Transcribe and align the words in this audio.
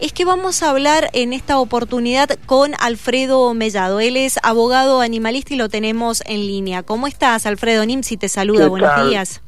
es 0.00 0.12
que 0.12 0.24
vamos 0.24 0.62
a 0.62 0.70
hablar 0.70 1.08
en 1.12 1.32
esta 1.32 1.58
oportunidad 1.58 2.28
con 2.46 2.72
Alfredo 2.78 3.52
Mellado. 3.54 4.00
Él 4.00 4.16
es 4.16 4.38
abogado 4.42 5.00
animalista 5.00 5.54
y 5.54 5.56
lo 5.56 5.68
tenemos 5.68 6.22
en 6.26 6.46
línea. 6.46 6.82
¿Cómo 6.82 7.06
estás, 7.06 7.46
Alfredo? 7.46 7.84
Nimsi 7.84 8.16
te 8.16 8.28
saluda. 8.28 8.68
Buenos 8.68 9.08
días. 9.08 9.42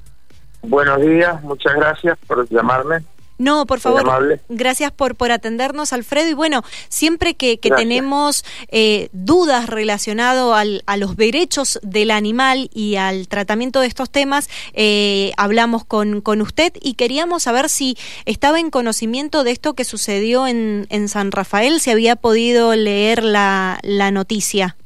Buenos 0.63 1.01
días, 1.01 1.43
muchas 1.43 1.75
gracias 1.75 2.19
por 2.27 2.49
llamarme. 2.49 2.99
No, 3.41 3.65
por 3.65 3.81
favor, 3.81 4.39
gracias 4.51 4.93
por, 4.93 5.15
por 5.15 5.33
atendernos, 5.33 5.95
Alfredo. 5.95 6.29
Y 6.29 6.35
bueno, 6.35 6.63
siempre 6.91 7.33
que, 7.33 7.57
tenemos 7.57 8.45
eh, 8.69 9.09
dudas 9.13 9.67
relacionadas 9.67 10.83
a 10.85 10.97
los 10.99 11.17
derechos 11.17 11.81
del 11.83 12.11
animal 12.11 12.69
y 12.75 12.97
al 12.97 13.29
tratamiento 13.29 13.81
de 13.81 13.87
estos 13.87 14.11
temas, 14.11 14.51
eh, 14.75 15.33
hablamos 15.39 15.87
con, 15.87 16.21
con 16.21 16.43
usted 16.43 16.75
y 16.83 16.95
queríamos 16.95 17.45
saber 17.45 17.71
si 17.71 17.97
estaba 18.27 18.61
en 18.61 18.69
conocimiento 18.69 19.43
de 19.43 19.53
esto 19.53 19.73
que 19.73 19.85
sucedió 19.85 20.47
en, 20.47 20.87
en 20.91 21.09
San 21.09 21.33
Rafael, 21.33 21.81
si 21.81 21.91
había 21.91 22.17
podido 22.17 22.77
leer 22.77 23.25
la, 23.25 23.79
la 23.83 24.11
noticia. 24.11 24.77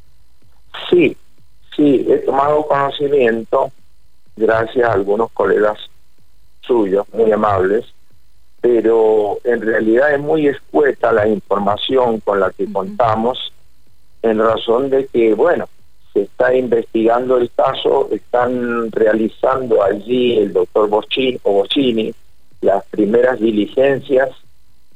Sí, 0.88 1.16
sí, 1.74 2.06
he 2.08 2.18
tomado 2.18 2.68
conocimiento 2.68 3.72
gracias 4.36 4.88
a 4.88 4.92
algunos 4.92 5.32
colegas 5.32 5.77
suyos 6.60 7.05
muy 7.12 7.32
amables 7.32 7.93
pero 8.64 9.41
en 9.45 9.60
realidad 9.60 10.14
es 10.14 10.20
muy 10.20 10.48
escueta 10.48 11.12
la 11.12 11.28
información 11.28 12.20
con 12.20 12.41
la 12.41 12.50
que 12.50 12.64
contamos 12.72 13.52
en 14.22 14.38
razón 14.38 14.88
de 14.88 15.06
que, 15.06 15.34
bueno, 15.34 15.68
se 16.14 16.22
está 16.22 16.55
investigando 16.55 17.36
el 17.36 17.50
caso, 17.50 18.08
están 18.10 18.91
realizando 18.91 19.82
allí 19.82 20.38
el 20.38 20.55
doctor 20.55 20.88
Boccini, 20.88 22.14
las 22.62 22.82
primeras 22.86 23.38
diligencias 23.38 24.30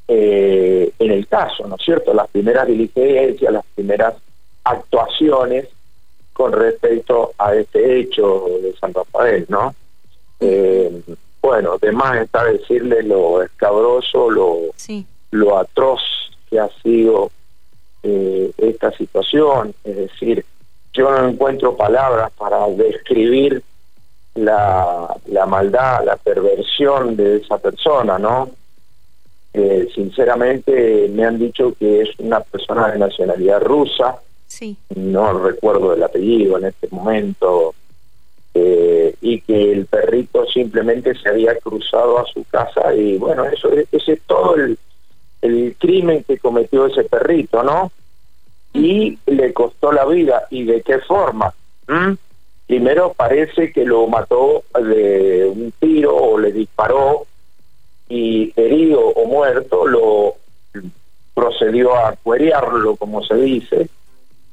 eh, 0.08 0.90
en 0.98 1.10
el 1.10 1.28
caso, 1.28 1.68
¿no 1.68 1.76
es 1.76 1.82
cierto? 1.82 2.14
Las 2.14 2.28
primeras 2.28 2.66
diligencias, 2.66 3.52
las 3.52 3.66
primeras 3.74 4.14
actuaciones 4.64 5.68
con 6.32 6.52
respecto 6.52 7.32
a 7.36 7.54
este 7.54 8.00
hecho 8.00 8.46
de 8.62 8.74
San 8.80 8.94
Rafael, 8.94 9.44
¿no? 9.50 9.74
Eh, 10.40 11.02
bueno, 11.40 11.78
además 11.80 12.22
está 12.22 12.44
decirle 12.44 13.02
lo 13.02 13.42
escabroso, 13.42 14.30
lo, 14.30 14.58
lo 15.30 15.58
atroz 15.58 16.00
que 16.50 16.58
ha 16.58 16.68
sido 16.82 17.30
eh, 18.02 18.50
esta 18.58 18.92
situación, 18.92 19.74
es 19.84 19.96
decir, 19.96 20.44
yo 20.92 21.10
no 21.10 21.28
encuentro 21.28 21.76
palabras 21.76 22.32
para 22.36 22.66
describir 22.68 23.62
la, 24.34 25.16
la 25.26 25.46
maldad, 25.46 26.04
la 26.04 26.16
perversión 26.16 27.16
de 27.16 27.36
esa 27.36 27.58
persona, 27.58 28.18
¿no? 28.18 28.50
Eh, 29.52 29.88
sinceramente 29.94 31.08
me 31.12 31.24
han 31.24 31.38
dicho 31.38 31.74
que 31.78 32.02
es 32.02 32.10
una 32.18 32.40
persona 32.40 32.88
de 32.88 32.98
nacionalidad 32.98 33.60
rusa, 33.62 34.16
sí. 34.46 34.76
no 34.94 35.32
recuerdo 35.32 35.94
el 35.94 36.02
apellido 36.02 36.58
en 36.58 36.66
este 36.66 36.88
momento, 36.90 37.74
eh, 38.60 39.14
y 39.20 39.40
que 39.42 39.72
el 39.72 39.86
perrito 39.86 40.44
simplemente 40.46 41.14
se 41.14 41.28
había 41.28 41.56
cruzado 41.58 42.18
a 42.18 42.26
su 42.26 42.44
casa 42.44 42.92
y 42.92 43.16
bueno, 43.16 43.44
eso 43.44 43.70
ese 43.72 44.12
es 44.12 44.20
todo 44.26 44.56
el, 44.56 44.76
crimen 45.78 46.24
que 46.24 46.38
cometió 46.38 46.86
ese 46.86 47.04
perrito, 47.04 47.62
¿no? 47.62 47.92
Y 48.72 49.18
le 49.26 49.52
costó 49.52 49.92
la 49.92 50.04
vida. 50.04 50.42
¿Y 50.50 50.64
de 50.64 50.82
qué 50.82 50.98
forma? 50.98 51.54
¿Mm? 51.86 52.14
Primero 52.66 53.14
parece 53.16 53.72
que 53.72 53.84
lo 53.84 54.06
mató 54.08 54.64
de 54.74 55.46
un 55.46 55.72
tiro 55.78 56.16
o 56.16 56.38
le 56.38 56.50
disparó 56.50 57.26
y 58.08 58.52
herido 58.56 59.00
o 59.00 59.26
muerto 59.26 59.86
lo 59.86 60.34
procedió 61.34 61.94
a 61.94 62.16
cuerearlo, 62.16 62.96
como 62.96 63.22
se 63.22 63.36
dice, 63.36 63.88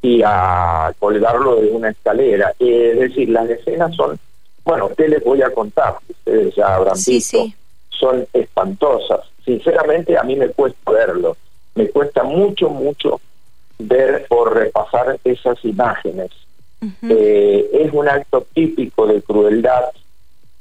y 0.05 0.21
a 0.23 0.93
colgarlo 0.99 1.55
de 1.55 1.69
una 1.71 1.89
escalera. 1.89 2.53
es 2.59 2.99
decir, 2.99 3.27
las 3.29 3.49
escenas 3.49 3.95
son, 3.95 4.19
bueno, 4.63 4.91
¿qué 4.95 5.07
les 5.07 5.23
voy 5.23 5.41
a 5.41 5.49
contar? 5.49 5.95
Ustedes 6.07 6.53
ya 6.53 6.75
habrán 6.75 6.93
visto, 6.93 7.47
son 7.89 8.27
espantosas. 8.31 9.21
Sinceramente 9.43 10.15
a 10.15 10.21
mí 10.21 10.35
me 10.35 10.49
cuesta 10.49 10.91
verlo, 10.91 11.35
me 11.73 11.89
cuesta 11.89 12.23
mucho, 12.23 12.69
mucho 12.69 13.19
ver 13.79 14.27
o 14.29 14.45
repasar 14.45 15.19
esas 15.23 15.65
imágenes. 15.65 16.29
Eh, 17.09 17.67
es 17.73 17.91
un 17.91 18.07
acto 18.07 18.45
típico 18.53 19.07
de 19.07 19.23
crueldad 19.23 19.85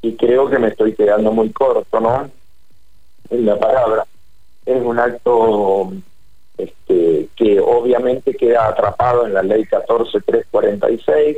y 0.01 0.17
creo 0.17 0.49
que 0.49 0.59
me 0.59 0.69
estoy 0.69 0.95
quedando 0.95 1.33
muy 1.33 1.51
corto, 1.51 2.01
¿no? 2.01 2.31
En 3.29 3.45
la 3.45 3.59
palabra. 3.59 4.07
Es 4.65 4.83
un 4.83 4.99
acto 4.99 5.93
este, 6.57 7.29
que 7.37 7.61
obviamente 7.61 8.35
queda 8.35 8.69
atrapado 8.69 9.27
en 9.27 9.35
la 9.35 9.43
ley 9.43 9.67
14346, 9.67 11.37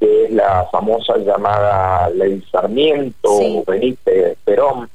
que 0.00 0.24
es 0.24 0.32
la 0.32 0.66
famosa 0.72 1.18
llamada 1.18 2.10
ley 2.10 2.42
Sarmiento 2.50 3.62
Benítez 3.66 4.36
Perón, 4.44 4.90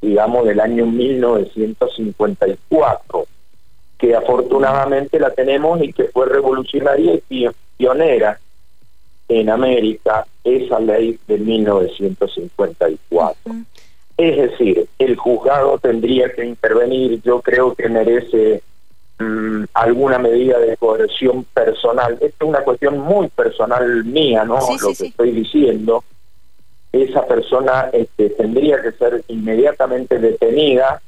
digamos 0.00 0.46
del 0.46 0.58
año 0.60 0.86
1954, 0.86 3.26
que 3.98 4.14
afortunadamente 4.14 5.20
la 5.20 5.30
tenemos 5.30 5.82
y 5.82 5.92
que 5.92 6.04
fue 6.04 6.24
revolucionaria 6.26 7.20
y 7.28 7.48
pionera 7.76 8.40
en 9.28 9.50
América, 9.50 10.26
esa 10.42 10.80
ley 10.80 11.18
de 11.26 11.36
1954. 11.38 13.54
Es 14.16 14.36
decir, 14.36 14.86
el 14.98 15.16
juzgado 15.16 15.78
tendría 15.78 16.32
que 16.32 16.44
intervenir, 16.44 17.20
yo 17.22 17.40
creo 17.40 17.74
que 17.74 17.88
merece 17.88 18.62
mm, 19.18 19.64
alguna 19.74 20.18
medida 20.18 20.58
de 20.58 20.76
coerción 20.76 21.44
personal. 21.52 22.12
Esto 22.20 22.44
es 22.44 22.48
una 22.48 22.60
cuestión 22.60 22.98
muy 22.98 23.28
personal 23.28 24.04
mía, 24.04 24.44
¿no? 24.44 24.58
Lo 24.80 24.94
que 24.96 25.06
estoy 25.06 25.32
diciendo. 25.32 26.04
Esa 26.92 27.26
persona 27.26 27.90
este, 27.92 28.30
tendría 28.30 28.80
que 28.80 28.92
ser 28.92 29.24
inmediatamente 29.26 30.16
detenida 30.20 31.02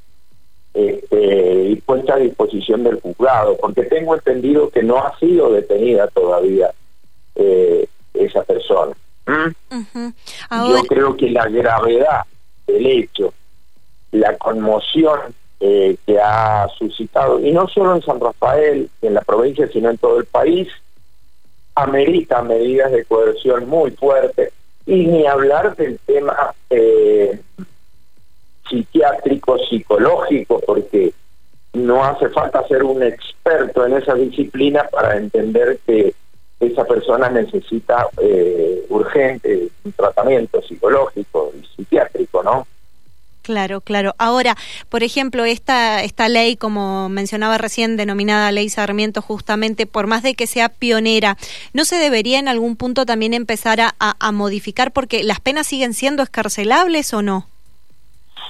este, 0.74 1.68
y 1.70 1.76
puesta 1.76 2.14
a 2.14 2.18
disposición 2.18 2.82
del 2.82 3.00
juzgado, 3.00 3.56
porque 3.56 3.84
tengo 3.84 4.16
entendido 4.16 4.68
que 4.68 4.82
no 4.82 4.98
ha 4.98 5.16
sido 5.20 5.52
detenida 5.52 6.08
todavía 6.08 6.72
eh, 7.36 7.86
esa 8.14 8.42
persona. 8.42 8.96
¿Mm? 9.26 10.08
Yo 10.68 10.82
creo 10.88 11.16
que 11.16 11.30
la 11.30 11.48
gravedad 11.48 12.22
el 12.66 12.86
hecho, 12.86 13.32
la 14.12 14.36
conmoción 14.36 15.34
eh, 15.60 15.96
que 16.06 16.18
ha 16.20 16.68
suscitado, 16.78 17.40
y 17.40 17.52
no 17.52 17.68
solo 17.68 17.96
en 17.96 18.02
San 18.02 18.20
Rafael, 18.20 18.90
en 19.02 19.14
la 19.14 19.22
provincia, 19.22 19.68
sino 19.68 19.90
en 19.90 19.98
todo 19.98 20.18
el 20.18 20.26
país, 20.26 20.68
amerita 21.74 22.42
medidas 22.42 22.92
de 22.92 23.04
coerción 23.04 23.68
muy 23.68 23.90
fuertes, 23.92 24.52
y 24.86 25.06
ni 25.06 25.26
hablar 25.26 25.74
del 25.76 25.98
tema 26.06 26.54
eh, 26.70 27.40
psiquiátrico, 28.68 29.58
psicológico, 29.58 30.60
porque 30.66 31.12
no 31.72 32.04
hace 32.04 32.28
falta 32.30 32.66
ser 32.68 32.84
un 32.84 33.02
experto 33.02 33.84
en 33.84 33.94
esa 33.94 34.14
disciplina 34.14 34.88
para 34.90 35.16
entender 35.16 35.78
que 35.86 36.14
esa 36.60 36.84
persona 36.84 37.28
necesita 37.28 38.08
eh, 38.20 38.84
urgente 38.88 39.68
un 39.84 39.92
tratamiento 39.92 40.62
psicológico 40.62 41.52
y 41.54 41.66
psiquiátrico, 41.76 42.42
¿no? 42.42 42.66
Claro, 43.42 43.80
claro. 43.80 44.12
Ahora, 44.18 44.56
por 44.88 45.04
ejemplo, 45.04 45.44
esta, 45.44 46.02
esta 46.02 46.28
ley, 46.28 46.56
como 46.56 47.08
mencionaba 47.08 47.58
recién, 47.58 47.96
denominada 47.96 48.50
Ley 48.50 48.68
Sarmiento, 48.68 49.22
justamente, 49.22 49.86
por 49.86 50.08
más 50.08 50.24
de 50.24 50.34
que 50.34 50.48
sea 50.48 50.68
pionera, 50.68 51.36
¿no 51.72 51.84
se 51.84 51.96
debería 51.96 52.40
en 52.40 52.48
algún 52.48 52.74
punto 52.74 53.06
también 53.06 53.34
empezar 53.34 53.80
a, 53.80 53.94
a 54.00 54.32
modificar 54.32 54.90
porque 54.90 55.22
las 55.22 55.38
penas 55.38 55.68
siguen 55.68 55.94
siendo 55.94 56.24
escarcelables 56.24 57.14
o 57.14 57.22
no? 57.22 57.46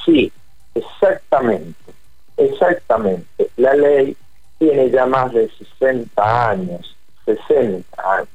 Sí, 0.06 0.32
exactamente, 0.74 1.92
exactamente. 2.38 3.50
La 3.58 3.74
ley 3.74 4.16
tiene 4.58 4.90
ya 4.90 5.04
más 5.04 5.30
de 5.34 5.50
60 5.78 6.50
años 6.50 6.95
60 7.26 7.84
años. 8.12 8.28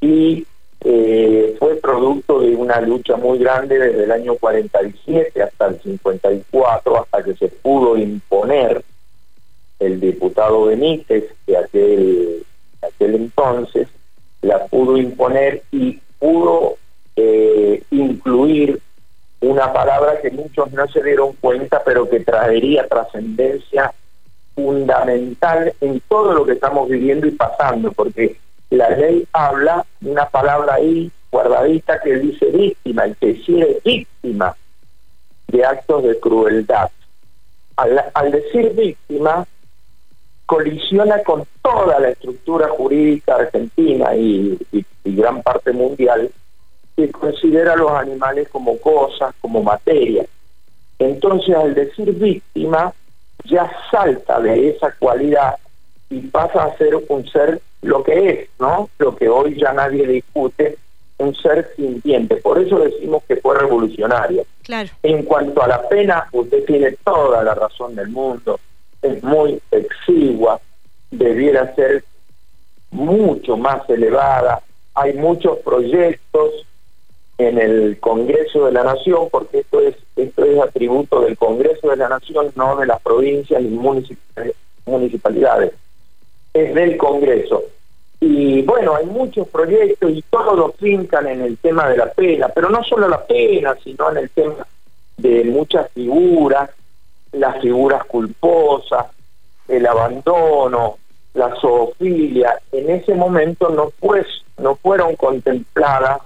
Y 0.00 0.46
eh, 0.84 1.56
fue 1.58 1.76
producto 1.76 2.40
de 2.40 2.56
una 2.56 2.80
lucha 2.80 3.16
muy 3.16 3.38
grande 3.38 3.78
desde 3.78 4.04
el 4.04 4.10
año 4.10 4.34
47 4.34 5.42
hasta 5.42 5.68
el 5.68 5.80
54, 5.80 7.02
hasta 7.02 7.22
que 7.22 7.34
se 7.36 7.48
pudo 7.48 7.96
imponer 7.96 8.82
el 9.78 10.00
diputado 10.00 10.66
Benítez, 10.66 11.24
aquel, 11.56 12.44
aquel 12.82 13.14
entonces, 13.14 13.88
la 14.40 14.66
pudo 14.66 14.96
imponer 14.96 15.62
y 15.70 16.00
pudo 16.18 16.76
eh, 17.16 17.82
incluir 17.90 18.80
una 19.40 19.72
palabra 19.72 20.20
que 20.20 20.30
muchos 20.30 20.72
no 20.72 20.86
se 20.88 21.02
dieron 21.02 21.32
cuenta, 21.34 21.82
pero 21.84 22.08
que 22.08 22.20
traería 22.20 22.86
trascendencia 22.88 23.92
fundamental 24.54 25.72
en 25.80 26.00
todo 26.08 26.32
lo 26.32 26.44
que 26.44 26.52
estamos 26.52 26.88
viviendo 26.88 27.26
y 27.26 27.32
pasando, 27.32 27.92
porque 27.92 28.36
la 28.70 28.90
ley 28.90 29.26
habla 29.32 29.84
una 30.02 30.26
palabra 30.26 30.74
ahí 30.74 31.10
guardadita 31.30 32.00
que 32.00 32.18
dice 32.18 32.46
víctima, 32.46 33.04
el 33.04 33.16
que 33.16 33.34
si 33.44 33.60
es 33.60 33.82
víctima 33.82 34.54
de 35.48 35.64
actos 35.64 36.02
de 36.04 36.18
crueldad. 36.18 36.90
al, 37.76 38.30
decir 38.30 38.72
víctima, 38.74 39.46
colisiona 40.46 41.22
con 41.22 41.44
toda 41.62 41.98
la 41.98 42.10
estructura 42.10 42.68
jurídica 42.68 43.36
argentina 43.36 44.14
y, 44.14 44.58
gran 45.04 45.42
parte 45.42 45.72
mundial 45.72 46.30
que 46.94 47.10
considera 47.10 47.72
a 47.72 47.76
los 47.76 47.90
animales 47.90 48.48
como 48.50 48.78
cosas, 48.78 49.34
como 49.40 49.62
materia. 49.62 50.24
Entonces, 50.98 51.56
al 51.56 51.74
decir 51.74 52.12
víctima, 52.12 52.92
ya 53.44 53.70
salta 53.90 54.40
de 54.40 54.70
esa 54.70 54.92
cualidad 54.98 55.56
y 56.10 56.20
pasa 56.20 56.64
a 56.64 56.76
ser 56.76 56.94
un 57.08 57.26
ser 57.28 57.60
lo 57.82 58.02
que 58.02 58.28
es, 58.30 58.48
¿no? 58.58 58.88
Lo 58.98 59.16
que 59.16 59.28
hoy 59.28 59.58
ya 59.58 59.72
nadie 59.72 60.06
discute, 60.06 60.76
un 61.18 61.34
ser 61.34 61.72
sintiente. 61.76 62.36
Por 62.36 62.58
eso 62.58 62.78
decimos 62.78 63.22
que 63.26 63.36
fue 63.36 63.58
revolucionario. 63.58 64.44
Claro. 64.62 64.90
En 65.02 65.24
cuanto 65.24 65.62
a 65.62 65.68
la 65.68 65.88
pena, 65.88 66.28
usted 66.32 66.64
tiene 66.64 66.92
toda 67.04 67.42
la 67.42 67.54
razón 67.54 67.94
del 67.94 68.08
mundo. 68.08 68.60
Es 69.00 69.22
muy 69.22 69.60
exigua, 69.70 70.60
debiera 71.10 71.74
ser 71.74 72.04
mucho 72.90 73.56
más 73.56 73.88
elevada. 73.88 74.62
Hay 74.94 75.14
muchos 75.14 75.58
proyectos 75.58 76.66
en 77.48 77.58
el 77.58 77.98
Congreso 78.00 78.66
de 78.66 78.72
la 78.72 78.84
Nación, 78.84 79.28
porque 79.30 79.60
esto 79.60 79.80
es 79.80 79.96
esto 80.16 80.44
es 80.44 80.60
atributo 80.60 81.20
del 81.20 81.36
Congreso 81.36 81.88
de 81.88 81.96
la 81.96 82.08
Nación, 82.08 82.52
no 82.54 82.76
de 82.76 82.86
las 82.86 83.00
provincias 83.00 83.62
ni 83.62 83.70
municipalidades. 84.86 85.72
Es 86.52 86.74
del 86.74 86.96
Congreso. 86.96 87.62
Y 88.20 88.62
bueno, 88.62 88.94
hay 88.94 89.06
muchos 89.06 89.48
proyectos 89.48 90.10
y 90.12 90.22
todos 90.22 90.56
los 90.56 90.76
fincan 90.76 91.26
en 91.26 91.40
el 91.40 91.56
tema 91.58 91.88
de 91.88 91.96
la 91.96 92.12
pena, 92.12 92.48
pero 92.48 92.70
no 92.70 92.84
solo 92.84 93.08
la 93.08 93.24
pena, 93.24 93.74
sino 93.82 94.10
en 94.10 94.18
el 94.18 94.30
tema 94.30 94.66
de 95.16 95.44
muchas 95.44 95.90
figuras, 95.92 96.70
las 97.32 97.60
figuras 97.60 98.04
culposas, 98.04 99.06
el 99.66 99.86
abandono, 99.86 100.98
la 101.34 101.54
zoofilia, 101.60 102.58
en 102.70 102.90
ese 102.90 103.14
momento 103.14 103.70
no, 103.70 103.90
pues, 103.98 104.26
no 104.58 104.76
fueron 104.76 105.16
contempladas 105.16 106.20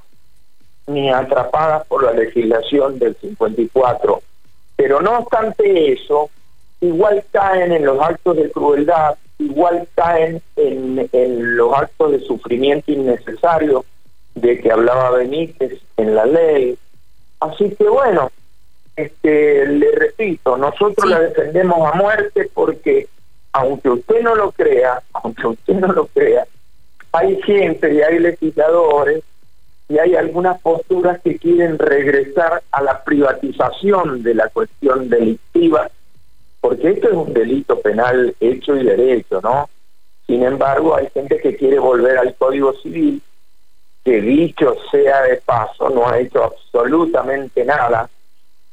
ni 0.87 1.11
atrapadas 1.11 1.87
por 1.87 2.05
la 2.05 2.13
legislación 2.13 2.99
del 2.99 3.17
54. 3.17 4.23
Pero 4.77 5.01
no 5.01 5.19
obstante 5.19 5.93
eso, 5.93 6.31
igual 6.81 7.25
caen 7.33 7.73
en 7.73 7.85
los 7.85 8.01
actos 8.01 8.37
de 8.37 8.51
crueldad, 8.51 9.17
igual 9.39 9.89
caen 9.95 10.43
en, 10.57 11.57
los 11.57 11.75
actos 11.75 12.13
de 12.13 12.21
sufrimiento 12.21 12.93
innecesario 12.93 13.85
de 14.35 14.61
que 14.61 14.71
hablaba 14.71 15.11
Benítez 15.11 15.81
en 15.97 16.15
la 16.15 16.27
ley. 16.27 16.79
Así 17.41 17.75
que 17.75 17.89
bueno, 17.89 18.31
este, 18.95 19.67
le 19.67 19.93
repito, 19.93 20.57
nosotros 20.57 21.09
la 21.09 21.21
defendemos 21.21 21.91
a 21.91 21.97
muerte 21.97 22.51
porque 22.53 23.09
aunque 23.53 23.89
usted 23.89 24.23
no 24.23 24.35
lo 24.35 24.53
crea, 24.53 25.03
aunque 25.15 25.47
usted 25.47 25.75
no 25.75 25.93
lo 25.93 26.07
crea, 26.07 26.47
hay 27.13 27.41
gente 27.43 27.95
y 27.95 28.03
hay 28.03 28.19
legisladores 28.19 29.23
y 29.89 29.99
hay 29.99 30.17
algunas 30.17 30.61
posturas 30.61 31.21
que 31.23 31.37
quieren 31.39 31.79
regresar 31.79 32.63
a 32.71 32.83
la 32.83 33.05
privatización 33.05 34.23
de 34.23 34.35
la 34.35 34.49
cuestión 34.49 35.09
delictiva 35.09 35.91
porque 36.67 36.91
esto 36.91 37.09
es 37.09 37.15
un 37.15 37.33
delito 37.33 37.81
penal 37.81 38.35
hecho 38.41 38.77
y 38.77 38.83
derecho, 38.83 39.41
¿no? 39.41 39.71
Sin 40.27 40.43
embargo, 40.43 40.97
hay 40.97 41.09
gente 41.15 41.39
que 41.39 41.57
quiere 41.57 41.79
volver 41.79 42.19
al 42.19 42.35
Código 42.35 42.73
Civil, 42.83 43.23
que 44.05 44.21
dicho 44.21 44.75
sea 44.91 45.23
de 45.23 45.37
paso, 45.37 45.91
no 45.91 46.09
ha 46.09 46.19
hecho 46.19 46.43
absolutamente 46.43 47.65
nada 47.65 48.11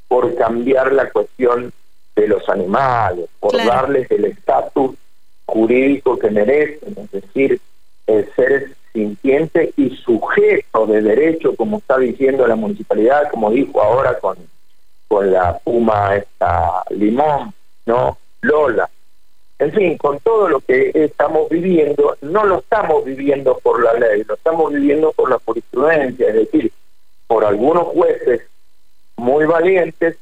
por 0.07 0.33
cambiar 0.33 0.91
la 0.91 1.11
cuestión 1.11 1.71
de 2.15 2.27
los 2.27 2.49
animales, 2.49 3.29
por 3.39 3.55
darles 3.63 4.09
el 4.09 4.25
estatus 4.25 4.95
jurídico 5.45 6.17
que 6.17 6.31
merecen, 6.31 6.95
es 6.97 7.11
decir, 7.11 7.61
el 8.07 8.29
ser 8.35 8.75
sintiente 8.93 9.73
y 9.75 9.89
sujeto 9.97 10.85
de 10.85 11.01
derecho, 11.01 11.55
como 11.55 11.77
está 11.77 11.97
diciendo 11.97 12.47
la 12.47 12.55
municipalidad, 12.55 13.29
como 13.31 13.51
dijo 13.51 13.81
ahora 13.81 14.19
con, 14.19 14.37
con 15.07 15.31
la 15.31 15.57
Puma 15.57 16.15
esta 16.15 16.83
Limón, 16.91 17.53
¿no? 17.85 18.17
Lola. 18.41 18.89
En 19.59 19.71
fin, 19.71 19.97
con 19.97 20.19
todo 20.19 20.49
lo 20.49 20.59
que 20.59 20.91
estamos 20.93 21.49
viviendo, 21.49 22.17
no 22.21 22.45
lo 22.45 22.59
estamos 22.59 23.05
viviendo 23.05 23.57
por 23.63 23.81
la 23.81 23.93
ley, 23.93 24.23
lo 24.27 24.35
estamos 24.35 24.73
viviendo 24.73 25.11
por 25.13 25.29
la 25.29 25.39
jurisprudencia, 25.45 26.27
es 26.27 26.33
decir, 26.33 26.71
por 27.27 27.45
algunos 27.45 27.87
jueces 27.87 28.41
muy 29.15 29.45
valientes, 29.45 30.17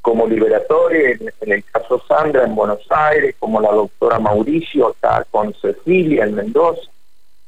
como 0.00 0.26
Liberatori, 0.26 1.04
en, 1.04 1.32
en, 1.40 1.52
el 1.52 1.64
caso 1.64 2.00
Sandra 2.06 2.44
en 2.44 2.54
Buenos 2.54 2.80
Aires, 2.88 3.34
como 3.38 3.60
la 3.60 3.72
doctora 3.72 4.18
Mauricio 4.18 4.88
acá 4.88 5.26
con 5.30 5.52
Cecilia 5.54 6.24
en 6.24 6.36
Mendoza. 6.36 6.88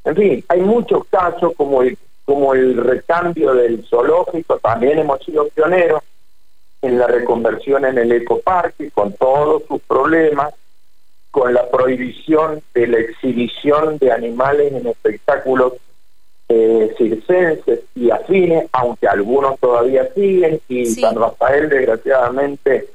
En 0.04 0.16
fin, 0.16 0.44
hay 0.48 0.60
muchos 0.60 1.04
casos 1.06 1.52
como 1.56 1.82
el, 1.82 1.96
como 2.24 2.54
el 2.54 2.76
recambio 2.76 3.54
del 3.54 3.84
zoológico, 3.84 4.58
también 4.58 4.98
hemos 4.98 5.22
sido 5.24 5.48
pioneros, 5.48 6.02
en 6.82 6.98
la 6.98 7.06
reconversión 7.06 7.84
en 7.84 7.98
el 7.98 8.12
ecoparque, 8.12 8.90
con 8.90 9.12
todos 9.12 9.64
sus 9.68 9.82
problemas, 9.82 10.54
con 11.30 11.52
la 11.52 11.68
prohibición 11.68 12.62
de 12.74 12.86
la 12.86 12.98
exhibición 12.98 13.98
de 13.98 14.10
animales 14.10 14.72
en 14.72 14.86
espectáculos 14.86 15.74
eh, 16.48 16.92
circenses 16.98 17.80
y 17.94 18.10
afines, 18.10 18.66
aunque 18.72 19.06
algunos 19.06 19.58
todavía 19.60 20.12
siguen, 20.14 20.60
y 20.68 20.86
San 20.86 21.16
Rafael 21.16 21.68
desgraciadamente 21.68 22.88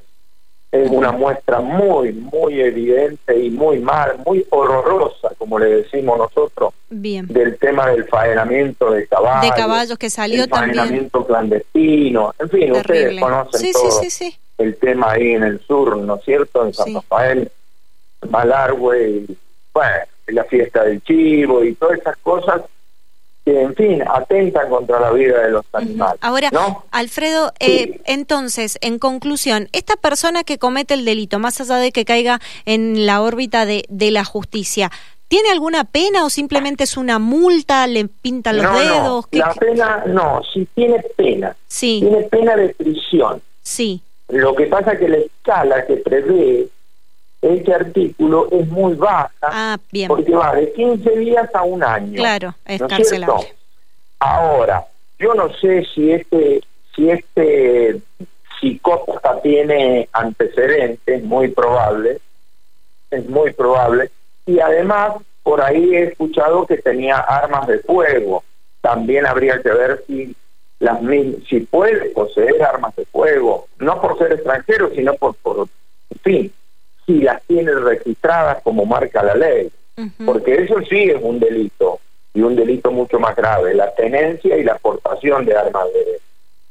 es 0.83 0.89
una 0.91 1.11
muestra 1.11 1.59
muy, 1.61 2.11
muy 2.11 2.59
evidente 2.59 3.37
y 3.37 3.49
muy 3.49 3.79
mal, 3.79 4.17
muy 4.25 4.45
horrorosa, 4.49 5.29
como 5.37 5.57
le 5.57 5.67
decimos 5.67 6.17
nosotros, 6.17 6.73
del 6.89 7.57
tema 7.57 7.89
del 7.89 8.05
faenamiento 8.05 8.91
de 8.91 9.07
caballos. 9.07 9.49
De 9.49 9.55
caballos 9.55 9.97
que 9.97 10.09
salió 10.09 10.43
el 10.43 10.49
también. 10.49 10.75
Faenamiento 10.75 11.25
clandestino, 11.25 12.33
en 12.39 12.49
fin, 12.49 12.71
ustedes 12.73 13.19
conocen 13.19 13.71
todo 13.71 14.01
el 14.57 14.75
tema 14.77 15.11
ahí 15.11 15.31
en 15.31 15.43
el 15.43 15.59
sur, 15.61 15.97
¿no 15.97 16.15
es 16.15 16.23
cierto? 16.23 16.65
En 16.65 16.73
San 16.73 16.93
Rafael, 16.93 17.51
Malargüe, 18.29 19.09
y, 19.09 19.37
bueno, 19.73 19.95
la 20.27 20.43
fiesta 20.45 20.83
del 20.83 21.01
chivo 21.03 21.63
y 21.63 21.73
todas 21.75 21.99
esas 21.99 22.17
cosas 22.17 22.61
que, 23.45 23.61
en 23.61 23.75
fin, 23.75 24.03
atentan 24.07 24.69
contra 24.69 24.99
la 24.99 25.11
vida 25.11 25.39
de 25.41 25.51
los 25.51 25.65
animales. 25.71 26.17
Ahora, 26.21 26.49
Alfredo, 26.91 27.53
eh, 27.59 28.01
entonces, 28.05 28.79
en 28.81 28.97
conclusión, 28.97 29.69
esta 29.71 29.95
persona 29.95 30.43
que 30.43 30.57
comete 30.57 30.95
el 30.95 31.05
delito, 31.05 31.37
más 31.37 31.61
allá 31.61 31.75
de 31.77 31.91
que 31.91 32.05
caiga 32.05 32.41
en 32.65 33.05
la 33.05 33.21
órbita 33.21 33.65
de, 33.65 33.85
de 33.87 34.11
la 34.11 34.25
justicia, 34.25 34.91
¿Tiene 35.27 35.49
alguna 35.49 35.85
pena 35.85 36.23
o 36.23 36.29
simplemente 36.29 36.83
es 36.83 36.97
una 36.97 37.17
multa? 37.17 37.87
¿Le 37.87 38.05
pintan 38.05 38.57
los 38.57 38.79
dedos? 38.79 39.25
No, 39.31 39.39
la 39.39 39.53
pena, 39.55 40.03
no, 40.05 40.41
sí 40.53 40.67
tiene 40.75 41.03
pena. 41.17 41.55
Sí. 41.65 41.99
Tiene 41.99 42.21
pena 42.23 42.55
de 42.55 42.69
prisión. 42.69 43.41
Sí. 43.61 44.01
Lo 44.29 44.55
que 44.55 44.67
pasa 44.67 44.93
es 44.93 44.99
que 44.99 45.09
la 45.09 45.17
escala 45.17 45.85
que 45.87 45.97
prevé 45.97 46.67
este 47.65 47.73
artículo 47.73 48.47
es 48.51 48.67
muy 48.67 48.93
baja. 48.93 49.31
Ah, 49.41 49.77
bien. 49.91 50.07
Porque 50.07 50.33
va 50.33 50.53
de 50.53 50.71
15 50.73 51.09
días 51.17 51.49
a 51.53 51.63
un 51.63 51.83
año. 51.83 52.15
Claro, 52.15 52.53
es 52.65 52.79
¿no 52.79 52.87
cancelable. 52.87 53.55
Ahora, 54.19 54.85
yo 55.17 55.33
no 55.33 55.51
sé 55.55 55.85
si 55.93 56.11
este, 56.11 56.61
si 56.95 57.09
este 57.09 57.99
psicópata 58.59 59.41
tiene 59.41 60.07
antecedentes, 60.13 61.23
muy 61.23 61.49
probable, 61.49 62.19
es 63.11 63.27
muy 63.29 63.51
probable, 63.53 64.11
y 64.45 64.59
además 64.59 65.13
por 65.43 65.61
ahí 65.61 65.95
he 65.95 66.03
escuchado 66.05 66.65
que 66.65 66.77
tenía 66.77 67.17
armas 67.17 67.67
de 67.67 67.79
fuego. 67.79 68.43
También 68.81 69.25
habría 69.25 69.61
que 69.61 69.69
ver 69.69 70.03
si 70.07 70.35
las 70.79 70.99
si 71.49 71.61
puede 71.61 72.09
poseer 72.11 72.61
armas 72.63 72.95
de 72.95 73.05
fuego, 73.05 73.67
no 73.79 74.01
por 74.01 74.17
ser 74.17 74.33
extranjero, 74.33 74.91
sino 74.93 75.13
por, 75.15 75.35
por 75.35 75.67
en 76.11 76.19
fin, 76.19 76.53
si 77.05 77.21
las 77.21 77.41
tiene 77.43 77.73
registradas 77.73 78.61
como 78.63 78.85
marca 78.85 79.23
la 79.23 79.35
ley, 79.35 79.71
porque 80.25 80.55
eso 80.63 80.75
sí 80.89 81.03
es 81.03 81.21
un 81.21 81.39
delito 81.39 81.99
y 82.33 82.41
un 82.41 82.55
delito 82.55 82.91
mucho 82.91 83.19
más 83.19 83.35
grave, 83.35 83.73
la 83.73 83.93
tenencia 83.95 84.57
y 84.57 84.63
la 84.63 84.73
aportación 84.73 85.45
de 85.45 85.55
armas 85.55 85.85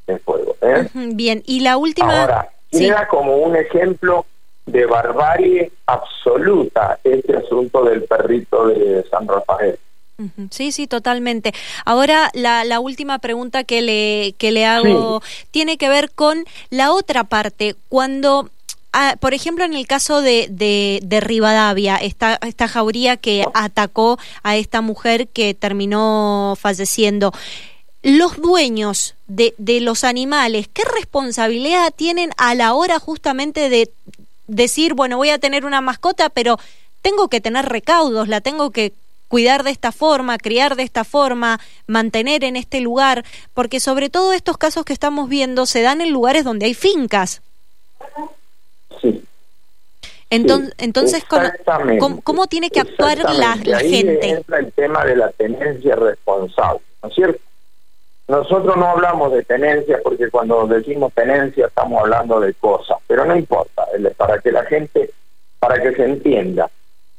de, 0.07 0.19
fuego. 0.19 0.57
¿eh? 0.61 0.87
Bien, 0.93 1.43
y 1.47 1.61
la 1.61 1.76
última... 1.79 2.21
Ahora, 2.21 2.49
queda 2.71 3.09
como 3.09 3.37
un 3.37 3.57
ejemplo 3.57 4.26
de 4.67 4.87
barbarie 4.87 5.71
absoluta 5.87 6.99
este 7.05 7.37
asunto 7.37 7.85
del 7.85 8.03
perrito 8.05 8.69
de 8.69 9.05
San 9.11 9.26
Rafael. 9.26 9.79
Sí, 10.50 10.71
sí, 10.71 10.87
totalmente. 10.87 11.53
Ahora 11.85 12.31
la, 12.35 12.64
la 12.64 12.79
última 12.79 13.19
pregunta 13.19 13.64
que 13.64 13.83
le, 13.83 14.35
que 14.38 14.53
le 14.53 14.64
hago 14.64 15.23
tiene 15.50 15.76
que 15.76 15.88
ver 15.88 16.12
con 16.12 16.45
la 16.71 16.93
otra 16.93 17.25
parte. 17.25 17.75
Cuando 17.88 18.49
Ah, 18.97 19.17
por 19.19 19.35
ejemplo, 19.35 19.65
en 19.65 19.75
el 19.75 19.89
caso 19.89 20.23
de, 20.23 20.47
de, 20.49 21.21
Rivadavia, 21.21 21.97
esta, 21.97 22.39
esta 22.47 22.69
jauría 22.69 23.17
que 23.17 23.45
atacó 23.53 24.21
a 24.45 24.55
esta 24.55 24.83
mujer 24.83 25.27
que 25.27 25.53
terminó 25.53 26.57
falleciendo, 26.57 27.33
los 28.05 28.37
dueños 28.41 29.17
de, 29.27 29.53
de 29.59 29.81
los 29.81 30.05
animales, 30.05 30.69
¿qué 30.73 30.85
responsabilidad 30.95 31.93
tienen 31.93 32.31
a 32.37 32.55
la 32.55 32.73
hora 32.73 33.01
justamente 33.01 33.69
de 33.69 33.91
decir, 34.47 34.95
bueno, 34.95 35.17
voy 35.17 35.31
a 35.31 35.41
tener 35.41 35.65
una 35.65 35.81
mascota, 35.81 36.29
pero 36.29 36.61
tengo 37.03 37.27
que 37.27 37.41
tener 37.41 37.67
recaudos, 37.67 38.29
la 38.29 38.43
tengo 38.43 38.71
que 38.71 38.93
cuidar 39.27 39.65
de 39.65 39.73
esta 39.73 39.91
forma, 39.91 40.39
criar 40.39 40.77
de 40.77 40.85
esta 40.85 41.03
forma, 41.03 41.59
mantener 41.89 42.45
en 42.45 42.55
este 42.55 42.81
lugar, 42.81 43.25
porque 43.55 43.81
sobre 43.81 44.09
todo 44.09 44.33
estos 44.33 44.57
casos 44.57 44.85
que 44.85 44.93
estamos 44.93 45.29
viendo 45.29 45.67
se 45.67 45.83
dan 45.83 46.01
en 46.01 46.13
lugares 46.13 46.45
donde 46.45 46.67
hay 46.67 46.75
fincas. 46.75 47.43
Sí. 50.35 50.41
Entonces, 50.41 50.75
entonces 50.79 51.25
¿cómo, 52.23 52.47
tiene 52.47 52.71
que 52.71 52.81
actuar 52.81 53.19
la, 53.19 53.57
la 53.64 53.79
ahí 53.79 53.91
gente? 53.91 54.29
entra 54.29 54.59
el 54.59 54.73
tema 54.73 55.05
de 55.05 55.17
la 55.17 55.31
tenencia 55.31 55.97
responsable, 55.97 56.81
¿no 57.03 57.09
es 57.09 57.14
cierto? 57.14 57.41
Nosotros 58.26 58.75
no 58.76 58.88
hablamos 58.88 59.33
de 59.33 59.43
tenencia 59.43 60.00
porque 60.03 60.31
cuando 60.31 60.67
decimos 60.67 61.12
tenencia 61.12 61.67
estamos 61.67 62.00
hablando 62.00 62.41
de 62.41 62.55
cosas, 62.55 62.97
pero 63.07 63.25
no 63.26 63.37
importa, 63.37 63.87
para 64.17 64.38
que 64.38 64.50
la 64.50 64.64
gente, 64.64 65.11
para 65.59 65.81
que 65.83 65.95
se 65.95 66.05
entienda. 66.05 66.71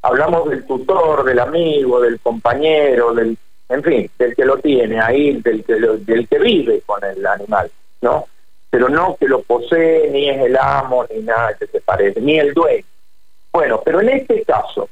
Hablamos 0.02 0.50
del 0.50 0.66
tutor, 0.66 1.24
del 1.24 1.38
amigo, 1.38 2.00
del 2.00 2.18
compañero, 2.18 3.14
del, 3.14 3.38
en 3.68 3.82
fin, 3.84 4.10
del 4.18 4.34
que 4.34 4.44
lo 4.44 4.58
tiene 4.58 5.00
ahí, 5.00 5.40
del 5.40 5.64
que, 5.64 5.74
del 5.74 6.28
que 6.28 6.38
vive 6.38 6.82
con 6.84 7.02
el 7.04 7.24
animal, 7.24 7.70
¿no? 8.02 8.26
Pero 8.68 8.88
no 8.88 9.16
que 9.16 9.28
lo 9.28 9.42
posee, 9.42 10.10
ni 10.10 10.28
es 10.28 10.38
el 10.38 10.56
amo, 10.56 11.06
ni 11.14 11.22
nada 11.22 11.54
que 11.54 11.68
se 11.68 11.80
parece, 11.80 12.20
ni 12.20 12.38
el 12.38 12.52
dueño. 12.52 12.84
Bueno, 13.56 13.80
pero 13.82 14.02
en 14.02 14.10
este 14.10 14.42
caso 14.42 14.86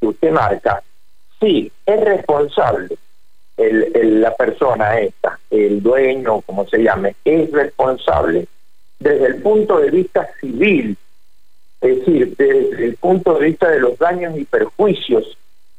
que 0.00 0.08
usted 0.08 0.32
marca, 0.32 0.82
sí, 1.38 1.70
es 1.86 2.00
responsable 2.00 2.96
la 3.56 4.34
persona 4.34 4.98
esta, 4.98 5.38
el 5.48 5.80
dueño, 5.80 6.40
como 6.40 6.66
se 6.66 6.82
llame, 6.82 7.14
es 7.24 7.48
responsable 7.52 8.48
desde 8.98 9.24
el 9.24 9.40
punto 9.40 9.78
de 9.78 9.92
vista 9.92 10.28
civil, 10.40 10.96
es 11.80 11.98
decir, 12.00 12.34
desde 12.36 12.86
el 12.86 12.96
punto 12.96 13.34
de 13.34 13.50
vista 13.50 13.70
de 13.70 13.78
los 13.78 13.96
daños 13.96 14.36
y 14.36 14.44
perjuicios 14.44 15.38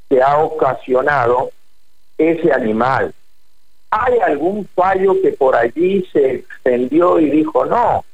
que 0.10 0.22
ha 0.22 0.38
ocasionado 0.38 1.52
ese 2.18 2.54
animal. 2.54 3.14
¿Hay 3.92 4.18
algún 4.20 4.66
fallo 4.66 5.22
que 5.22 5.34
por 5.34 5.58
allí 5.58 6.08
se 6.14 6.36
extendió 6.36 7.20
y 7.20 7.32
dijo 7.32 7.66
no? 7.66 8.06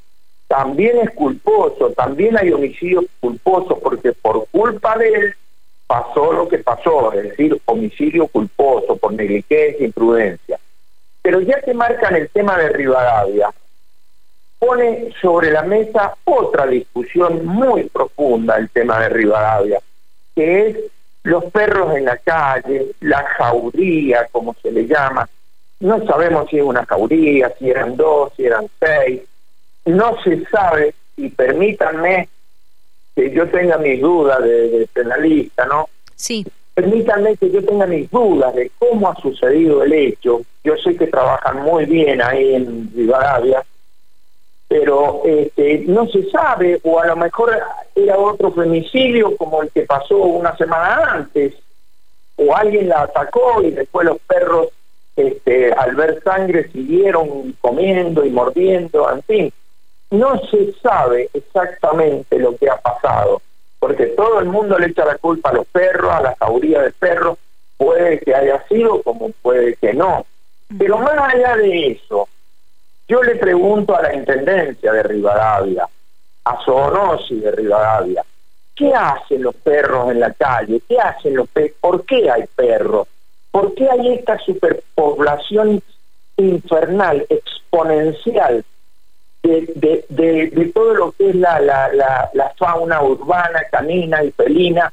También 0.48 1.00
es 1.00 1.12
culposo, 1.12 1.92
también 1.92 2.38
hay 2.38 2.52
homicidio 2.52 3.04
culposo 3.20 3.80
porque 3.80 4.14
por 4.14 4.48
culpa 4.50 4.98
de 4.98 5.10
él 5.10 5.36
pasó 5.88 6.34
lo 6.34 6.48
que 6.48 6.60
pasó, 6.60 7.14
es 7.14 7.24
decir, 7.24 7.60
homicidio 7.66 8.28
culposo 8.28 8.96
por 8.96 9.14
negligencia, 9.14 9.86
imprudencia. 9.86 10.60
Pero 11.22 11.42
ya 11.42 11.62
que 11.62 11.74
marcan 11.74 12.16
el 12.16 12.30
tema 12.30 12.58
de 12.58 12.70
Rivadavia, 12.70 13.50
pone 14.60 15.14
sobre 15.22 15.52
la 15.52 15.64
mesa 15.64 16.16
otra 16.24 16.66
discusión 16.66 17.46
muy 17.46 17.84
profunda 17.90 18.58
el 18.58 18.70
tema 18.70 19.00
de 19.00 19.10
Rivadavia, 19.10 19.80
que 20.36 20.68
es 20.68 20.78
los 21.24 21.46
perros 21.46 21.96
en 21.96 22.06
la 22.06 22.18
calle, 22.18 22.92
la 23.02 23.24
jauría, 23.24 24.28
como 24.32 24.56
se 24.62 24.72
le 24.72 24.86
llama. 24.86 25.28
No 25.80 26.06
sabemos 26.06 26.50
si 26.50 26.58
es 26.58 26.64
una 26.64 26.86
jauría, 26.86 27.52
si 27.58 27.70
eran 27.70 27.98
dos, 27.98 28.32
si 28.36 28.46
eran 28.46 28.68
seis. 28.80 29.22
No 29.86 30.22
se 30.24 30.44
sabe, 30.46 30.96
y 31.18 31.30
permítanme 31.30 32.28
que 33.16 33.32
yo 33.32 33.48
tenga 33.50 33.78
mis 33.78 34.02
dudas 34.02 34.44
de, 34.44 34.88
penalista, 34.94 35.66
¿no? 35.66 35.90
Sí. 36.16 36.46
Permítanme 36.74 37.38
que 37.38 37.50
yo 37.50 37.64
tenga 37.64 37.86
mis 37.86 38.10
dudas 38.12 38.54
de 38.56 38.72
cómo 38.78 39.10
ha 39.10 39.16
sucedido 39.16 39.84
el 39.84 39.94
hecho. 39.94 40.42
Yo 40.64 40.76
sé 40.78 40.98
que 40.98 41.08
trabajan 41.08 41.64
muy 41.64 41.86
bien 41.86 42.22
ahí 42.22 42.56
en 42.56 42.92
Rivadavia, 42.94 43.64
pero 44.68 45.22
este, 45.24 45.86
no 45.88 46.08
se 46.08 46.30
sabe, 46.30 46.80
o 46.84 47.00
a 47.00 47.08
lo 47.08 47.16
mejor 47.16 47.58
era 47.96 48.18
otro 48.18 48.52
femicidio 48.52 49.38
como 49.38 49.62
el 49.62 49.70
que 49.70 49.84
pasó 49.84 50.18
una 50.18 50.58
semana 50.58 51.14
antes, 51.14 51.54
o 52.36 52.54
alguien 52.54 52.90
la 52.90 53.04
atacó 53.04 53.62
y 53.62 53.72
después 53.72 54.06
los 54.06 54.18
perros 54.20 54.68
este, 55.16 55.72
al 55.72 55.96
ver 55.96 56.22
sangre 56.24 56.70
siguieron 56.74 57.56
comiendo 57.62 58.26
y 58.26 58.32
mordiendo, 58.32 59.10
en 59.10 59.24
fin 59.24 59.54
no 60.20 60.40
se 60.50 60.74
sabe 60.82 61.30
exactamente 61.34 62.40
lo 62.40 62.56
que 62.56 62.70
ha 62.70 62.78
pasado, 62.78 63.42
porque 63.80 64.08
todo 64.08 64.40
el 64.40 64.46
mundo 64.46 64.78
le 64.78 64.88
echa 64.88 65.06
la 65.06 65.18
culpa 65.18 65.50
a 65.50 65.54
los 65.54 65.68
perros, 65.68 66.12
a 66.12 66.22
la 66.22 66.36
jauría 66.40 66.82
de 66.82 66.92
perros, 66.92 67.38
puede 67.78 68.20
que 68.20 68.34
haya 68.34 68.66
sido 68.68 69.02
como 69.04 69.32
puede 69.42 69.76
que 69.76 69.94
no. 69.94 70.26
Pero 70.78 70.98
más 70.98 71.18
allá 71.18 71.58
de 71.58 71.92
eso, 71.92 72.28
yo 73.08 73.22
le 73.22 73.36
pregunto 73.36 73.96
a 73.96 74.02
la 74.02 74.16
Intendencia 74.16 74.92
de 74.92 75.04
Rivadavia, 75.04 75.88
a 76.46 76.66
Zoonosi 76.66 77.40
de 77.40 77.52
Rivadavia, 77.52 78.26
¿qué 78.76 78.94
hacen 78.94 79.44
los 79.44 79.56
perros 79.56 80.12
en 80.12 80.20
la 80.20 80.34
calle? 80.34 80.82
¿Qué 80.88 81.00
hacen 81.00 81.36
los 81.36 81.48
perros? 81.50 81.78
¿Por 81.80 82.06
qué 82.06 82.30
hay 82.30 82.46
perros? 82.56 83.08
¿Por 83.52 83.74
qué 83.76 83.90
hay 83.90 84.14
esta 84.16 84.38
superpoblación 84.40 85.82
infernal, 86.38 87.26
exponencial 87.30 88.66
de, 89.48 90.06
de, 90.10 90.72
todo 90.74 90.94
lo 90.94 91.12
que 91.12 91.30
es 91.30 91.36
la, 91.36 91.60
la, 91.60 91.90
la, 92.34 92.54
fauna 92.58 93.02
urbana, 93.02 93.62
canina 93.72 94.24
y 94.24 94.32
felina. 94.32 94.92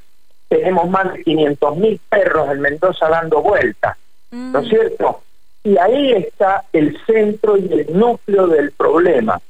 Tenemos 0.49 0.89
más 0.91 1.13
de 1.13 1.23
500 1.23 1.77
mil 1.79 2.01
perros 2.09 2.51
en 2.51 2.61
Mendoza 2.61 3.09
dando 3.09 3.41
vueltas, 3.41 3.97
¿no 4.31 4.59
es 4.59 4.67
mm. 4.67 4.69
cierto? 4.69 5.23
Y 5.65 5.79
ahí 5.79 6.13
está 6.13 6.65
el 6.73 6.99
centro 7.07 7.57
y 7.57 7.73
el 7.73 7.99
núcleo 7.99 8.47
del 8.49 8.73
problema. 8.73 9.41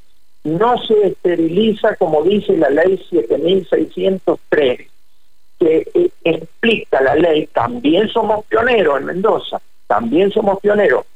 No 0.45 0.77
se 0.83 1.09
esteriliza, 1.09 1.97
como 1.97 2.23
dice 2.23 2.57
la 2.57 2.71
ley 2.71 3.03
7603, 3.11 4.89
que 5.59 5.89
eh, 5.95 6.11
explica 6.25 7.01
la 7.01 7.15
ley, 7.15 7.47
también 7.49 8.09
somos 8.09 8.45
pioneros 8.47 8.99
en 8.99 9.07
Mendoza, 9.07 9.61
también 9.87 10.31
somos 10.31 10.61
pioneros, 10.61 11.07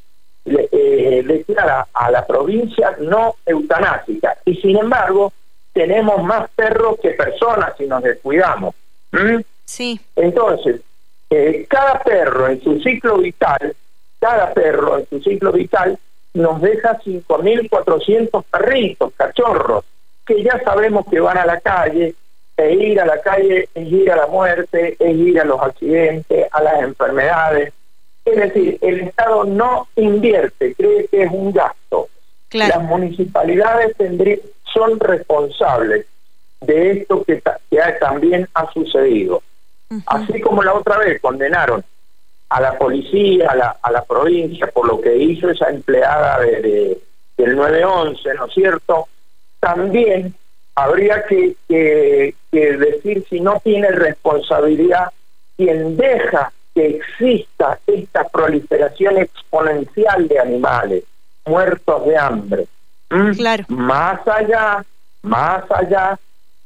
le, 0.45 0.69
eh, 0.99 1.23
declara 1.23 1.87
a 1.93 2.11
la 2.11 2.27
provincia 2.27 2.97
no 3.01 3.37
eutanásica 3.45 4.37
y 4.45 4.57
sin 4.57 4.79
embargo 4.79 5.33
tenemos 5.73 6.23
más 6.23 6.49
perros 6.51 6.99
que 7.03 7.11
personas 7.11 7.75
si 7.77 7.87
nos 7.87 8.03
descuidamos. 8.03 8.75
¿Mm? 9.13 9.41
Sí. 9.65 10.01
Entonces, 10.17 10.81
eh, 11.29 11.67
cada 11.69 12.01
perro 12.03 12.49
en 12.49 12.63
su 12.63 12.81
ciclo 12.81 13.19
vital, 13.19 13.75
cada 14.19 14.55
perro 14.55 14.99
en 14.99 15.07
su 15.11 15.21
ciclo 15.21 15.53
vital 15.53 15.99
nos 16.35 16.61
deja 16.61 16.99
5.400 16.99 18.45
perritos, 18.45 19.13
cachorros, 19.17 19.85
que 20.27 20.43
ya 20.43 20.63
sabemos 20.65 21.07
que 21.11 21.21
van 21.21 21.39
a 21.39 21.47
la 21.47 21.61
calle, 21.61 22.15
e 22.57 22.75
ir 22.75 23.01
a 23.01 23.05
la 23.05 23.21
calle 23.21 23.69
es 23.75 23.93
ir 23.93 24.11
a 24.11 24.17
la 24.17 24.27
muerte, 24.29 24.97
es 24.99 25.17
ir 25.17 25.41
a 25.41 25.45
los 25.45 25.61
accidentes, 25.61 26.47
a 26.51 26.63
las 26.63 26.83
enfermedades, 26.83 27.73
es 28.27 28.37
decir, 28.37 28.79
el 28.83 29.01
Estado 29.03 29.45
no 29.45 29.89
invierte, 29.95 30.75
cree 30.75 31.07
que 31.07 31.23
es 31.23 31.31
un 31.31 31.53
gasto. 31.53 32.09
Las 32.51 32.83
municipalidades 32.83 33.97
son 34.73 34.99
responsables 34.99 36.07
de 36.61 36.91
esto 36.93 37.23
que, 37.25 37.43
también 38.01 38.49
ha 38.55 38.71
sucedido. 38.73 39.43
Así 40.07 40.41
como 40.41 40.63
la 40.63 40.75
otra 40.75 40.99
vez 40.99 41.21
condenaron 41.21 41.85
a 42.49 42.61
la 42.61 42.77
policía, 42.77 43.51
a 43.51 43.55
la, 43.55 43.77
a 43.81 43.93
la 43.93 44.05
provincia, 44.05 44.67
por 44.69 44.89
lo 44.89 45.01
que 45.01 45.17
hizo 45.17 45.51
esa 45.51 45.69
empleada 45.69 46.41
de, 46.41 46.99
del 47.37 47.57
911, 47.57 48.35
¿no 48.35 48.47
es 48.47 48.55
cierto? 48.55 49.09
También 49.61 50.35
habría 50.75 51.25
que, 51.27 51.55
que, 51.69 52.35
que 52.51 52.77
decir 52.77 53.25
si 53.29 53.41
no 53.41 53.61
tiene 53.63 53.91
responsabilidad 53.91 55.13
quien 55.57 55.97
deja 55.97 56.53
que 56.77 56.99
exista 56.99 57.81
esta 57.87 58.25
proliferación 58.29 59.17
exponencial 59.17 60.29
de 60.29 60.39
animales 60.39 61.05
muertos 61.47 62.05
de 62.05 62.19
hambre. 62.19 62.67
¿Mm? 63.09 63.31
Claro. 63.31 63.65
Más 63.69 64.21
allá, 64.29 64.85
más 65.23 65.65
allá 65.71 66.19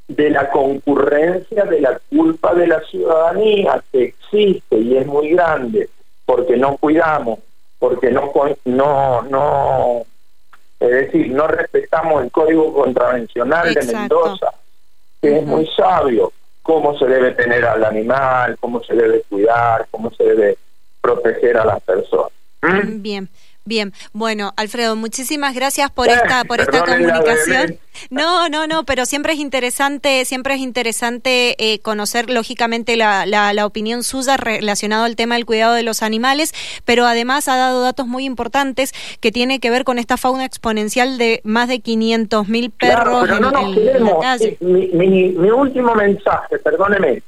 de 0.09 0.31
la 0.31 0.51
concurrencia 0.51 1.65
de 1.65 1.81
la 1.81 2.01
culpa 2.11 2.53
de 2.55 2.67
la 2.67 2.81
ciudadanía 2.81 3.85
que 3.93 4.07
existe 4.07 4.77
y 4.77 4.97
es 4.97 5.07
muy 5.07 5.31
grande 5.31 5.89
porque 6.27 6.57
no 6.57 6.77
cuidamos, 6.77 7.39
porque 7.79 8.11
no 8.11 8.33
no 8.65 9.23
no 9.23 10.05
es 10.81 10.91
decir, 10.91 11.31
no 11.31 11.47
respetamos 11.47 12.25
el 12.25 12.33
código 12.33 12.75
contravencional 12.75 13.73
de 13.73 13.85
Mendoza, 13.85 14.53
que 15.23 15.39
es 15.39 15.47
muy 15.47 15.69
sabio, 15.77 16.33
cómo 16.63 16.99
se 16.99 17.07
debe 17.07 17.33
tener 17.33 17.65
al 17.65 17.85
animal, 17.85 18.57
cómo 18.61 18.83
se 18.83 18.95
debe 18.95 19.23
cuidar, 19.29 19.87
cómo 19.91 20.13
se 20.13 20.25
debe 20.25 20.59
proteger 21.01 21.57
a 21.57 21.65
las 21.65 21.81
personas. 21.83 22.33
Bien. 22.85 23.29
Bien, 23.65 23.93
bueno, 24.13 24.53
Alfredo, 24.57 24.97
muchísimas 24.97 25.55
gracias 25.55 25.91
por 25.91 26.09
esta 26.09 26.45
por 26.45 26.61
esta 26.61 26.83
comunicación. 26.83 27.79
No, 28.09 28.49
no, 28.49 28.67
no, 28.67 28.85
pero 28.85 29.05
siempre 29.05 29.35
es 29.35 29.39
interesante, 29.39 30.25
siempre 30.25 30.55
es 30.55 30.61
interesante 30.61 31.57
eh, 31.59 31.81
conocer 31.81 32.31
lógicamente 32.31 32.97
la, 32.97 33.27
la, 33.27 33.67
opinión 33.67 34.03
suya 34.03 34.39
relacionado 34.39 35.05
al 35.05 35.17
tema 35.17 35.35
del 35.35 35.45
cuidado 35.45 35.75
de 35.75 35.83
los 35.83 36.03
animales, 36.03 36.53
pero 36.87 37.05
además 37.05 37.49
ha 37.49 37.57
dado 37.57 37.83
datos 37.83 38.07
muy 38.07 38.25
importantes 38.25 38.93
que 39.21 39.31
tiene 39.31 39.61
que 39.61 39.71
ver 39.71 39.85
con 39.85 39.99
esta 39.99 40.17
fauna 40.17 40.47
exponencial 40.47 41.19
de 41.19 41.41
más 41.45 41.69
de 41.69 41.81
500 41.81 42.49
mil 42.49 42.71
perros 42.71 43.29
en, 43.29 43.41
no 43.41 43.51
la 43.51 44.19
calle. 44.21 44.57
Mi, 44.61 44.89
mi 44.89 45.51
último 45.51 45.95
mensaje, 45.95 46.59
perdóneme, 46.59 47.23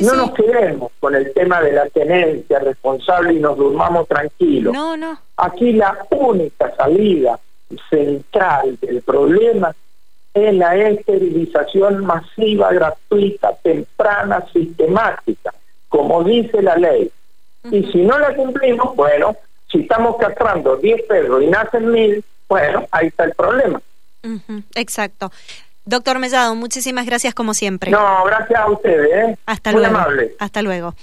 no 0.00 0.14
nos 0.14 0.32
quedemos 0.32 0.92
con 0.98 1.14
el 1.14 1.32
tema 1.34 1.60
de 1.60 1.72
la 1.72 1.86
tenencia 1.88 2.58
responsable 2.58 3.34
y 3.34 3.40
nos 3.40 3.56
durmamos 3.56 4.08
tranquilos. 4.08 4.72
No, 4.72 4.96
no. 4.96 5.18
Aquí 5.36 5.72
la 5.72 6.06
única 6.10 6.74
salida 6.74 7.38
central 7.90 8.78
del 8.80 9.02
problema 9.02 9.74
es 10.32 10.54
la 10.54 10.76
esterilización 10.76 12.04
masiva, 12.06 12.72
gratuita, 12.72 13.54
temprana, 13.62 14.44
sistemática, 14.52 15.52
como 15.88 16.24
dice 16.24 16.62
la 16.62 16.76
ley. 16.76 17.10
Y 17.70 17.84
si 17.92 17.98
no 17.98 18.18
la 18.18 18.34
cumplimos, 18.34 18.96
bueno, 18.96 19.36
si 19.70 19.80
estamos 19.80 20.16
castrando 20.16 20.76
10 20.76 21.02
perros 21.02 21.42
y 21.42 21.46
nacen 21.48 21.90
mil, 21.90 22.24
bueno, 22.48 22.86
ahí 22.90 23.08
está 23.08 23.24
el 23.24 23.32
problema. 23.34 23.82
Exacto. 24.74 25.30
Doctor 25.88 26.18
Mellado, 26.18 26.54
muchísimas 26.54 27.06
gracias 27.06 27.32
como 27.32 27.54
siempre. 27.54 27.90
No, 27.90 28.22
gracias 28.24 28.60
a 28.60 28.70
ustedes. 28.70 29.08
¿eh? 29.10 29.38
Hasta 29.46 29.72
luego. 29.72 29.98
Hasta 30.38 30.60
luego. 30.60 30.94